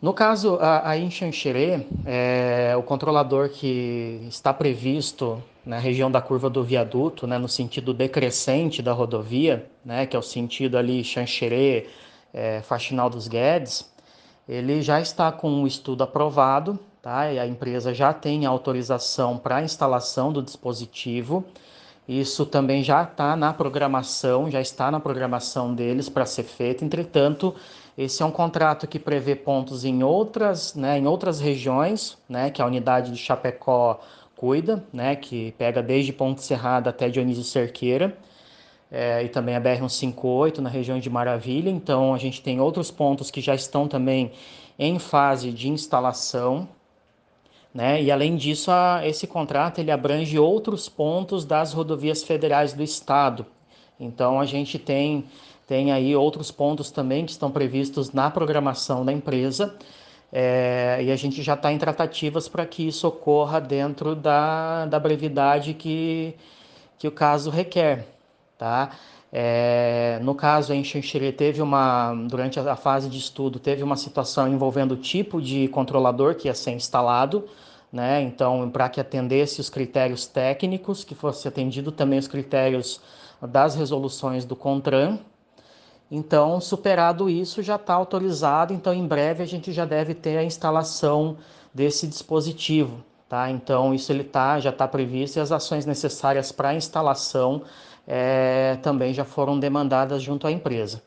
No 0.00 0.14
caso, 0.14 0.58
em 0.96 1.10
Xanxerê, 1.10 1.86
é, 2.06 2.74
o 2.74 2.82
controlador 2.82 3.50
que 3.50 4.24
está 4.28 4.52
previsto 4.52 5.42
na 5.64 5.78
região 5.78 6.10
da 6.10 6.22
curva 6.22 6.48
do 6.48 6.64
viaduto, 6.64 7.26
né, 7.26 7.36
no 7.36 7.48
sentido 7.48 7.92
decrescente 7.92 8.80
da 8.80 8.92
rodovia, 8.92 9.70
né, 9.84 10.06
que 10.06 10.16
é 10.16 10.18
o 10.18 10.22
sentido 10.22 10.78
ali 10.78 11.04
Xanxerê, 11.04 11.86
é, 12.32 12.62
Faxinal 12.62 13.10
dos 13.10 13.28
Guedes, 13.28 13.90
ele 14.48 14.80
já 14.80 15.00
está 15.00 15.30
com 15.30 15.50
um 15.50 15.66
estudo 15.66 16.02
aprovado, 16.02 16.78
tá? 17.02 17.30
E 17.30 17.38
a 17.38 17.46
empresa 17.46 17.92
já 17.94 18.12
tem 18.12 18.46
autorização 18.46 19.36
para 19.36 19.56
a 19.56 19.62
instalação 19.62 20.32
do 20.32 20.42
dispositivo. 20.42 21.44
Isso 22.10 22.44
também 22.44 22.82
já 22.82 23.04
está 23.04 23.36
na 23.36 23.52
programação, 23.52 24.50
já 24.50 24.60
está 24.60 24.90
na 24.90 24.98
programação 24.98 25.72
deles 25.72 26.08
para 26.08 26.26
ser 26.26 26.42
feito. 26.42 26.84
Entretanto, 26.84 27.54
esse 27.96 28.20
é 28.20 28.26
um 28.26 28.32
contrato 28.32 28.88
que 28.88 28.98
prevê 28.98 29.36
pontos 29.36 29.84
em 29.84 30.02
outras, 30.02 30.74
né, 30.74 30.98
em 30.98 31.06
outras 31.06 31.38
regiões, 31.38 32.18
né, 32.28 32.50
que 32.50 32.60
a 32.60 32.66
unidade 32.66 33.12
de 33.12 33.16
Chapecó 33.16 34.00
cuida, 34.34 34.84
né, 34.92 35.14
que 35.14 35.52
pega 35.52 35.80
desde 35.80 36.12
Ponte 36.12 36.42
Serrada 36.42 36.90
até 36.90 37.08
Dionísio 37.08 37.44
Cerqueira 37.44 38.18
é, 38.90 39.22
e 39.22 39.28
também 39.28 39.54
a 39.54 39.60
BR-158 39.60 40.58
na 40.58 40.68
região 40.68 40.98
de 40.98 41.08
Maravilha. 41.08 41.70
Então, 41.70 42.12
a 42.12 42.18
gente 42.18 42.42
tem 42.42 42.60
outros 42.60 42.90
pontos 42.90 43.30
que 43.30 43.40
já 43.40 43.54
estão 43.54 43.86
também 43.86 44.32
em 44.76 44.98
fase 44.98 45.52
de 45.52 45.68
instalação. 45.68 46.68
Né? 47.72 48.02
E 48.02 48.10
além 48.10 48.36
disso, 48.36 48.70
a, 48.70 49.06
esse 49.06 49.26
contrato 49.26 49.78
ele 49.78 49.90
abrange 49.90 50.38
outros 50.38 50.88
pontos 50.88 51.44
das 51.44 51.72
rodovias 51.72 52.22
federais 52.22 52.72
do 52.72 52.82
estado. 52.82 53.46
Então 53.98 54.40
a 54.40 54.46
gente 54.46 54.78
tem, 54.78 55.24
tem 55.68 55.92
aí 55.92 56.16
outros 56.16 56.50
pontos 56.50 56.90
também 56.90 57.24
que 57.24 57.30
estão 57.30 57.50
previstos 57.50 58.12
na 58.12 58.30
programação 58.30 59.04
da 59.04 59.12
empresa. 59.12 59.76
É, 60.32 61.00
e 61.02 61.10
a 61.10 61.16
gente 61.16 61.42
já 61.42 61.54
está 61.54 61.72
em 61.72 61.78
tratativas 61.78 62.48
para 62.48 62.64
que 62.64 62.86
isso 62.86 63.06
ocorra 63.06 63.60
dentro 63.60 64.14
da, 64.14 64.86
da 64.86 64.98
brevidade 64.98 65.74
que, 65.74 66.34
que 66.98 67.08
o 67.08 67.10
caso 67.10 67.50
requer 67.50 68.06
tá? 68.60 68.90
É, 69.32 70.18
no 70.22 70.34
caso, 70.34 70.74
em 70.74 70.84
Xanxerê 70.84 71.32
teve 71.32 71.62
uma, 71.62 72.12
durante 72.28 72.60
a 72.60 72.76
fase 72.76 73.08
de 73.08 73.16
estudo, 73.16 73.58
teve 73.58 73.82
uma 73.82 73.96
situação 73.96 74.46
envolvendo 74.46 74.92
o 74.92 74.96
tipo 74.96 75.40
de 75.40 75.66
controlador 75.68 76.34
que 76.34 76.46
ia 76.46 76.54
ser 76.54 76.72
instalado, 76.72 77.48
né? 77.90 78.20
Então, 78.20 78.68
para 78.68 78.88
que 78.90 79.00
atendesse 79.00 79.60
os 79.60 79.70
critérios 79.70 80.26
técnicos, 80.26 81.04
que 81.04 81.14
fosse 81.14 81.48
atendido 81.48 81.90
também 81.90 82.18
os 82.18 82.28
critérios 82.28 83.00
das 83.40 83.74
resoluções 83.74 84.44
do 84.44 84.54
CONTRAN. 84.54 85.18
Então, 86.10 86.60
superado 86.60 87.30
isso, 87.30 87.62
já 87.62 87.76
está 87.76 87.94
autorizado. 87.94 88.74
Então, 88.74 88.92
em 88.92 89.06
breve 89.06 89.42
a 89.42 89.46
gente 89.46 89.72
já 89.72 89.86
deve 89.86 90.12
ter 90.12 90.36
a 90.36 90.44
instalação 90.44 91.38
desse 91.72 92.06
dispositivo, 92.06 93.02
tá? 93.30 93.48
Então, 93.48 93.94
isso 93.94 94.10
ele 94.12 94.24
tá, 94.24 94.58
já 94.58 94.70
está 94.70 94.88
previsto 94.88 95.36
e 95.36 95.40
as 95.40 95.52
ações 95.52 95.86
necessárias 95.86 96.50
para 96.50 96.70
a 96.70 96.74
instalação 96.74 97.62
é, 98.06 98.76
também 98.82 99.14
já 99.14 99.24
foram 99.24 99.58
demandadas 99.58 100.20
junto 100.20 100.48
à 100.48 100.50
empresa. 100.50 101.00